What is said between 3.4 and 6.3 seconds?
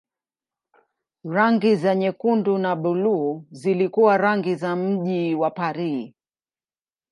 zilikuwa rangi za mji wa Paris.